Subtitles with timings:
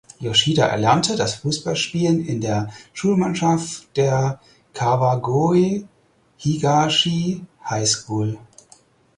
[0.19, 4.39] Yoshida erlernte das Fußballspielen in der Schulmannschaft der
[4.73, 5.87] Kawagoe
[6.39, 8.39] Higashi High School.